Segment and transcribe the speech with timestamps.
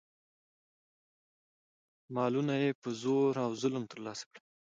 [2.15, 4.45] مالونه یې په زور او ظلم ترلاسه کړل.